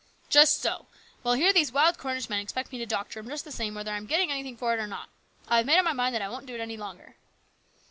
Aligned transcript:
"Just 0.31 0.59
so. 0.63 0.87
Well, 1.23 1.35
here 1.35 1.53
these 1.53 1.71
wild 1.71 1.99
Cornish 1.99 2.27
men 2.27 2.39
expect 2.39 2.71
me 2.71 2.79
to 2.79 2.87
doctor 2.87 3.19
'em 3.19 3.29
just 3.29 3.45
the 3.45 3.51
same 3.51 3.75
whether 3.75 3.91
I 3.91 3.97
am 3.97 4.07
getting 4.07 4.31
anything 4.31 4.57
for 4.57 4.73
it 4.73 4.79
or 4.79 4.87
not. 4.87 5.09
I 5.47 5.57
have 5.57 5.67
made 5.67 5.77
up 5.77 5.85
my 5.85 5.93
mind 5.93 6.15
that 6.15 6.23
I 6.23 6.27
won't 6.29 6.47
do 6.47 6.55
it 6.55 6.59
any 6.59 6.75
longer." 6.75 7.17